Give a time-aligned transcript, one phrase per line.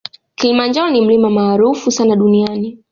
[0.35, 2.79] Kilimanjaro ni mlima maarufu sana duniani